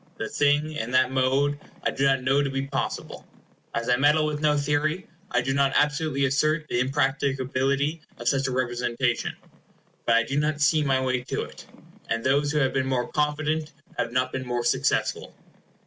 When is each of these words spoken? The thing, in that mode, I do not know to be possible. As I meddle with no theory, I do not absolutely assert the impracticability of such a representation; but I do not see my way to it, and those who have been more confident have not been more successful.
The 0.17 0.27
thing, 0.29 0.71
in 0.71 0.89
that 0.93 1.11
mode, 1.11 1.59
I 1.83 1.91
do 1.91 2.05
not 2.05 2.23
know 2.23 2.41
to 2.41 2.49
be 2.49 2.65
possible. 2.65 3.23
As 3.75 3.87
I 3.87 3.97
meddle 3.97 4.25
with 4.25 4.41
no 4.41 4.57
theory, 4.57 5.05
I 5.29 5.41
do 5.41 5.53
not 5.53 5.73
absolutely 5.75 6.25
assert 6.25 6.65
the 6.67 6.79
impracticability 6.79 8.01
of 8.17 8.27
such 8.27 8.47
a 8.47 8.51
representation; 8.51 9.35
but 10.07 10.15
I 10.15 10.23
do 10.23 10.39
not 10.39 10.59
see 10.59 10.81
my 10.83 10.99
way 10.99 11.21
to 11.25 11.43
it, 11.43 11.67
and 12.09 12.23
those 12.23 12.51
who 12.51 12.57
have 12.57 12.73
been 12.73 12.87
more 12.87 13.09
confident 13.09 13.73
have 13.95 14.11
not 14.11 14.31
been 14.31 14.43
more 14.47 14.63
successful. 14.63 15.35